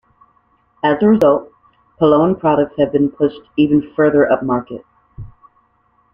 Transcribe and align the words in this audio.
As 0.83 0.97
a 1.03 1.09
result, 1.09 1.51
Poulan 1.99 2.33
products 2.39 2.73
have 2.79 2.91
been 2.91 3.11
pushed 3.11 3.41
even 3.55 3.93
further 3.95 4.27
upmarket. 4.31 4.83